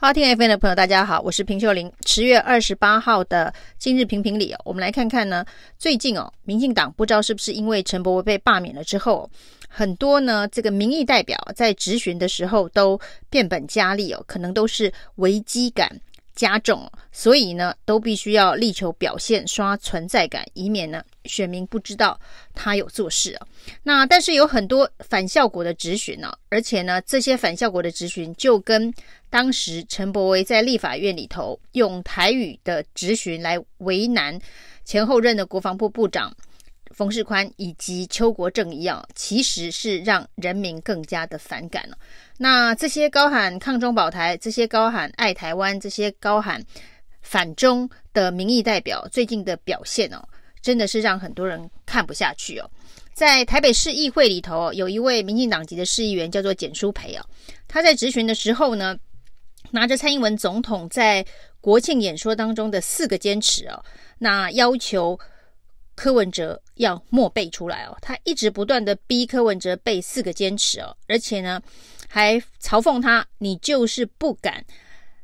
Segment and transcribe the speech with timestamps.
[0.00, 1.90] 好，听 FM 的朋友，大家好，我是平秀玲。
[2.06, 5.44] 十月二十八号的今日评评理，我们来看看呢，
[5.76, 9.28] 最近哦，民进党不知道是不是因为陈柏惟被罢免了之后，
[9.68, 12.96] 很多呢这个民意代表在质询的时候都
[13.28, 16.00] 变本加厉哦，可能都是危机感
[16.32, 22.18] 加重，所以呢，都必须要力求表现、刷存在感，以免呢选民不知道
[22.54, 23.46] 他有做事啊。
[23.82, 28.92] 那但是有很多反效果的质询呢，而且呢，这些反效果的质询就跟
[29.30, 34.36] 当时陈柏威在立法院里头用台语的质询来为难
[34.84, 36.34] 前后任的国防部部长。
[36.90, 41.96] 冯世宽以及邱国正一样，其实是让人民更加的反感了。
[42.38, 46.60] 那这些高喊抗中保台、这些高喊爱台湾、这些高喊
[47.20, 50.26] 反中的民意代表，最近的表现哦，
[50.60, 52.70] 真的是让很多人看不下去哦。
[53.14, 57.24] 在台北市议会里头，有一位民进党籍的市议员叫做简淑培哦，
[57.66, 58.96] 他在质询的时候呢，
[59.70, 61.24] 拿着蔡英文总统在
[61.60, 63.84] 国庆演说当中的四个坚持哦，
[64.18, 65.18] 那要求。
[66.00, 71.60] 柯文哲要默背出来哦，他一直不断的逼柯文哲背四个坚持哦，而且呢，
[72.08, 74.64] 还嘲讽他，你就是不敢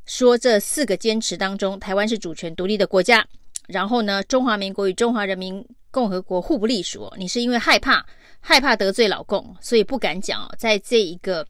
[0.05, 3.25] 说这四个坚持当中，台湾是主权独立的国家，
[3.67, 8.05] 然后呢，中华民国与中华人民共和国互不隶属，你是因为害怕
[8.41, 11.47] 害怕得罪老共，所以不敢讲哦，在这一个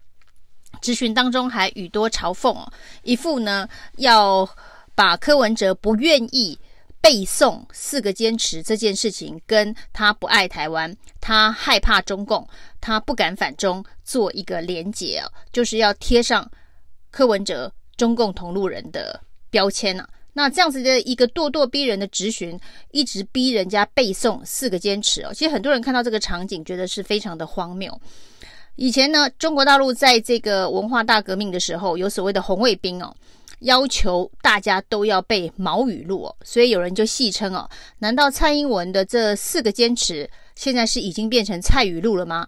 [0.81, 2.67] 质询当中还语多嘲讽，
[3.03, 4.49] 一副呢要
[4.95, 6.59] 把柯文哲不愿意。
[7.01, 12.49] 背诵四个坚持这件事情，跟他不爱台湾，他害怕中共，
[12.81, 16.51] 他不敢反中，做一个连结啊，就是要贴上
[17.11, 19.21] 柯文哲中共同路人的
[19.51, 20.09] 标签啊。
[20.35, 25.33] 那这样子的一个咄咄逼人的质询，一直逼人家背诵四个坚持哦。
[25.33, 27.99] 其实很多人看到这个场景，觉得是非常的荒谬。
[28.77, 33.15] 以前呢，中国大陆在这个文化大革命的时候，有所谓的红卫兵哦。
[33.61, 37.67] 要求大家都要背毛语录哦，所以有人就戏称哦，
[37.99, 42.47] 难道蔡英文的这四个坚持现在是已经变成蔡语录了吗？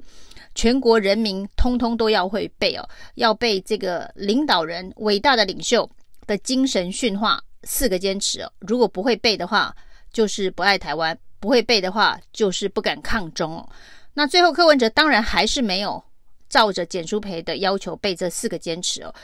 [0.55, 5.89] 全国人民通通都要会背哦，要背这个领导人伟大的领袖
[6.27, 9.75] 的精神训话四个坚持哦，如果不会背的话，
[10.13, 13.69] 就是不爱台湾；不会背的话，就是不敢抗中哦。
[14.15, 16.03] 那最后柯文哲当然还是没有
[16.49, 19.15] 照着简书培的要求背这四个坚持哦。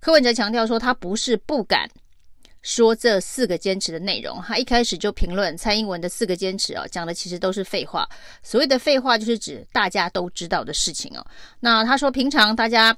[0.00, 1.88] 柯文哲强调说，他不是不敢
[2.62, 4.42] 说这四个坚持的内容。
[4.42, 8.08] 他一开始就评论蔡英文的四个坚持哦，讲的其实都是废话。
[8.42, 11.24] 所谓的废话，就是指大家都知道的事情哦。
[11.60, 12.96] 那他说，平常大家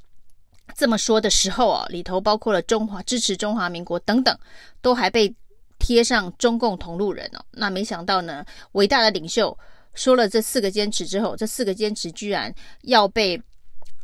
[0.75, 4.37] 这么说的时候哦，里头包括了中华支持中华民国等等，
[4.81, 5.34] 都还被
[5.78, 7.45] 贴上中共同路人哦。
[7.53, 9.56] 那没想到呢，伟大的领袖
[9.95, 13.41] 说了这四个坚持之后，这四个坚持居然要被。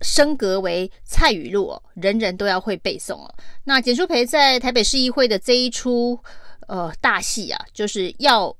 [0.01, 3.35] 升格为蔡语录哦，人人都要会背诵哦。
[3.65, 6.17] 那简舒培在台北市议会的这一出
[6.69, 8.57] 呃大戏啊，就是要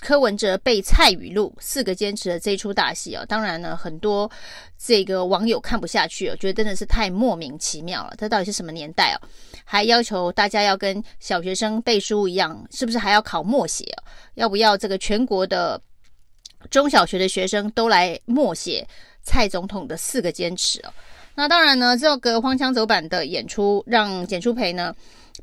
[0.00, 3.24] 柯文哲背蔡语录四个坚持的这一出大戏啊。
[3.26, 4.30] 当然呢，很多
[4.78, 8.14] 这个网友看不下去哦，觉得真的是太莫名其妙了。
[8.16, 9.18] 这到底是什么年代哦？
[9.64, 14.04] 还要求大家要跟小学生背书一样，是不是还要考默写哦？
[14.34, 15.80] 要不要这个全国的
[16.70, 18.86] 中小学的学生都来默写？
[19.22, 20.90] 蔡总统的四个坚持哦，
[21.34, 24.94] 那当然呢，这个荒腔走板的演出让简舒培呢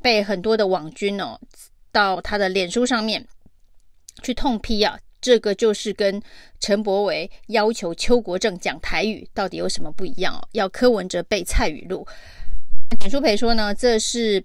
[0.02, 1.38] 被很多的网军哦
[1.92, 3.24] 到他的脸书上面
[4.22, 6.22] 去痛批啊，这个就是跟
[6.60, 10.46] 陈柏惟要求邱国正讲台语到底有什么不一样哦？
[10.52, 12.06] 要柯文哲背蔡语录，
[13.00, 14.44] 简舒培说呢，这是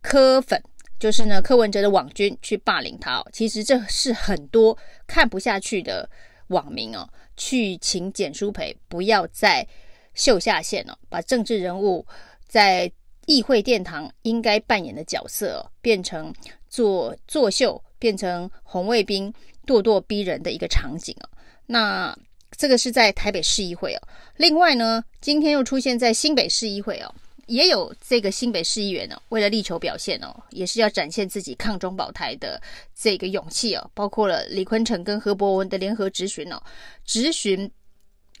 [0.00, 0.62] 柯粉，
[0.98, 6.08] 就是呢柯文哲的网军去霸凌他哦，其实这是很多看不下去的
[6.48, 7.08] 网民哦。
[7.34, 9.66] 去请简舒培不要再
[10.14, 12.06] 秀下限了，把政治人物
[12.46, 12.92] 在
[13.24, 16.32] 议会殿堂应该扮演的角色变成
[16.68, 19.32] 做作秀，变成红卫兵
[19.64, 21.30] 咄咄逼人的一个场景啊。
[21.66, 22.18] 那
[22.58, 24.00] 这个是在台北市议会哦。
[24.38, 27.14] 另外呢，今天又出现在新北市议会哦。
[27.46, 32.60] 也有这个新北市议员哦，为了力求表现哦，也是要展现自己抗中保台的
[32.94, 36.62] 这个勇气哦，包括了李坤城跟何博文的联合质询哦，
[37.04, 37.70] 质询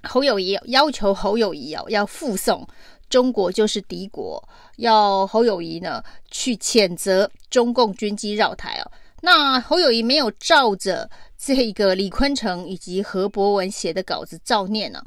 [0.04, 2.66] 侯友谊，要求侯友谊哦要附送
[3.10, 4.42] “中国就是敌国”，
[4.78, 8.90] 要侯友谊呢去谴责中共军机绕台哦。
[9.24, 11.08] 那侯友宜没有照着
[11.38, 15.00] 这个李坤城以及何博文写的稿子照念呢。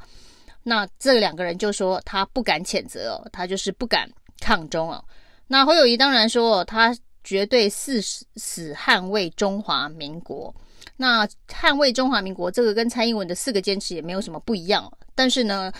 [0.63, 4.09] 那这两个人就说他不敢谴责哦，他就是不敢
[4.39, 5.03] 抗中哦。
[5.47, 10.53] 那侯友宜当然说他绝对誓死捍卫中华民国。
[10.97, 14.89] 那捍卫中华民国这个跟蔡英文的四个坚持也没有什么不一样。
[15.13, 15.71] 但是呢，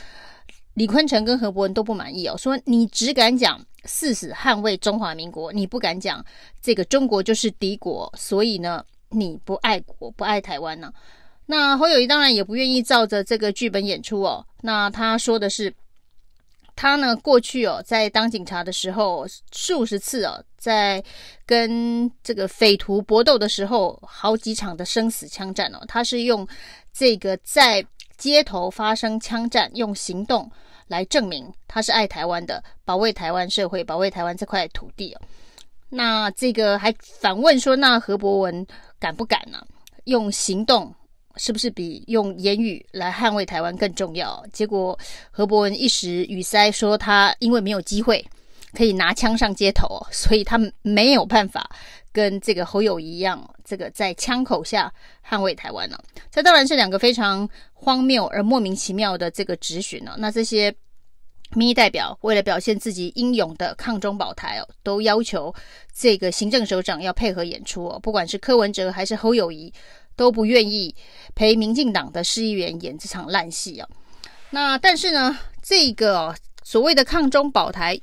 [0.76, 6.24] 李坤城跟何博文都不满意哦，说你只敢讲誓死捍卫中华民国，你不敢讲
[6.62, 10.92] 这个中国就是敌国，所以呢，你不爱国不爱台湾呢、
[11.46, 14.46] 那侯友谊当然也不愿意照着这个剧本演出哦。
[14.62, 15.74] 那他说的是，
[16.76, 21.02] 他呢过去哦在当警察的时候，数十次哦在
[21.46, 26.46] 跟这个匪徒搏斗的时候，好几场的生死枪战哦，他是用
[26.92, 27.86] 这个在
[28.18, 30.52] 街头发生枪战，用行动。
[30.88, 35.16] 来证明他是爱台湾的，保卫台湾社会，保卫台湾这块土地。
[35.90, 38.66] 那这个还反问说，那何博文
[39.00, 39.68] 敢不敢呢、啊？
[40.06, 40.94] 用行动
[41.38, 44.46] 是不是比用言语来捍卫台湾更重要？
[44.54, 44.98] 结果
[45.32, 48.24] 何博文一时语塞，说他因为没有机会
[48.74, 51.70] 可以拿枪上街头，所以他没有办法
[52.16, 54.90] 跟这个侯友宜一样，这个在枪口下
[55.28, 56.04] 捍卫台湾呢、啊。
[56.32, 60.16] 这当然是两个非常荒谬而莫名其妙的这个质询呢。
[60.18, 60.74] 那这些
[61.52, 65.54] 民意代表为了表现自己英勇的抗中保台哦，都要求
[65.94, 68.00] 这个行政首长要配合演出哦。
[68.00, 69.74] 不管是柯文哲还是侯友宜，
[70.16, 70.96] 都不愿意
[71.36, 73.90] 陪民进党的市议员演这场烂戏啊。
[74.52, 76.34] 那但是呢，这个
[76.64, 78.00] 所谓的抗中保台，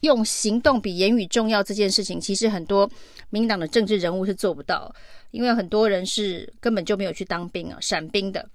[0.00, 2.88] 用行动比言语重要这件事情，其实很多
[3.30, 4.94] 民党的政治人物是做不到，
[5.30, 8.48] 因为很多人是根本就没有去当兵啊，闪兵的。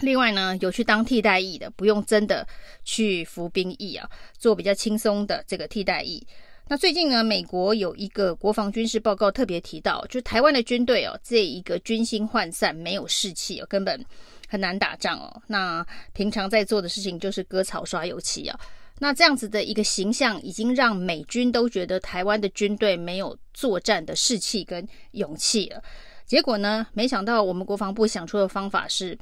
[0.00, 2.46] 另外呢，有去当替代役的，不用真的
[2.82, 4.08] 去服兵役啊，
[4.38, 6.26] 做比较轻松的这个替代役。
[6.68, 14.02] 那最近呢，美国有一个国防军事报告特别提到，就台湾的军队哦，这一个军心涣散，没有士气哦，根本
[14.48, 15.42] 很难打仗哦。
[15.46, 18.58] 那平常在做的事情就是割草刷油漆啊。
[19.02, 25.82] 那这样子的一个形象，已经让美军都觉得台湾的军队没有作战的士气跟勇气了。
[26.24, 29.18] 结果呢，没想到我们国防部想出的方法是。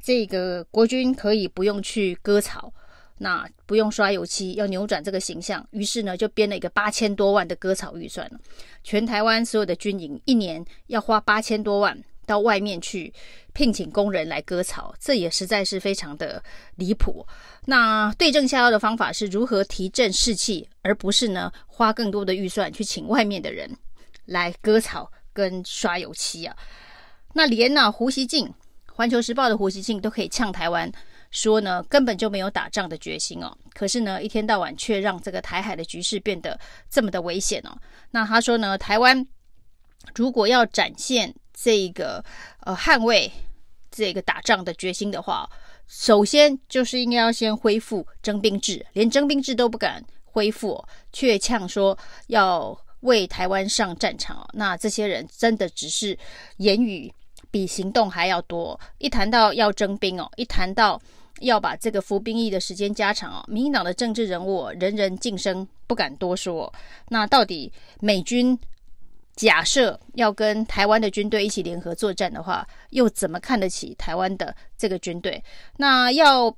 [0.00, 2.72] 这个国军可以不用去割草，
[3.18, 5.66] 那不用刷油漆，要扭转这个形象。
[5.72, 8.30] 于是呢，就编了一个八千多万的割草预算。
[8.84, 13.12] 全台湾所有的军营一年要花八千多万到外面去
[13.52, 16.40] 聘请工人来割草，这也实在是非常的
[16.76, 17.26] 离谱。
[17.64, 23.76] 那对症下药的方法是如何提振士气，而不是呢花更多的预算去请外面的人
[24.26, 26.54] 来割草跟刷油漆啊。
[27.32, 28.52] 那连呢胡锡进。
[28.94, 30.90] 环球时报的胡锡进都可以呛台湾，
[31.30, 33.56] 说呢根本就没有打仗的决心哦。
[33.72, 36.58] 可是呢一天到晚却让这个台海的局势变得
[36.90, 37.78] 这么的危险哦。
[38.10, 39.24] 那他说呢，台湾
[40.16, 42.24] 如果要展现这个
[42.60, 43.30] 呃捍卫
[43.90, 45.48] 这个打仗的决心的话，
[45.86, 54.48] 首先就是应该要先恢复征兵制，连征兵制都不敢恢复，却呛说要为台湾上战场。
[54.52, 56.16] 那这些人真的只是
[56.58, 57.12] 言语。
[57.50, 58.78] 比行动还要多。
[58.98, 61.00] 一谈到要征兵哦，一谈到
[61.40, 66.70] 要把这个服兵役的时间加长哦，民进党的政治人物人人噤声，不敢多说。
[67.08, 68.56] 那到底美军
[69.38, 75.40] 假设要跟台湾的军队一起联合作战的话，又怎么看得起台湾的这个军队？
[75.76, 76.52] 那要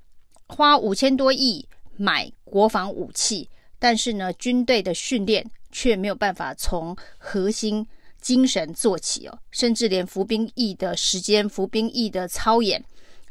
[0.46, 1.68] 花五千多亿
[1.98, 7.86] 买国防武器，但是呢，军队的训练却没有办法从核心。
[8.20, 12.84] 精神做起哦，甚至连服兵役的时间、服兵役的操演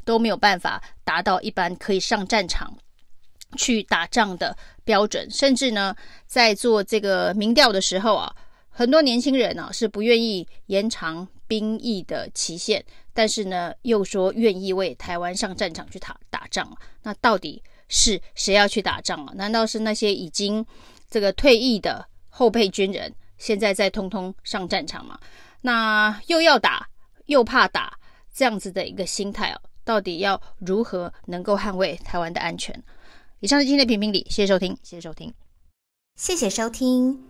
[0.04, 2.76] 都没有办法达到一般可以上战场
[3.56, 5.30] 去打仗的标准。
[5.30, 5.94] 甚至呢，
[6.26, 8.34] 在做这个民调的时候啊，
[8.70, 16.74] 很多年轻人呢、啊、是不愿意延长兵役的期限，但是呢又说愿意为台湾上战场去打打仗。
[17.02, 19.32] 那到底是谁要去打仗啊？
[19.36, 20.64] 难道是那些已经
[21.10, 23.12] 这个退役的后备军人？
[23.36, 25.18] 现在再通通上战场吗？
[25.62, 26.88] 那又要打
[27.26, 27.98] 又怕打，
[28.34, 32.82] 这样子的一个心态哦，到底要如何能够捍卫台湾的安全？
[33.40, 35.32] 以上是今天的评评理，谢谢收听，谢谢收听，
[36.16, 37.29] 谢谢收听，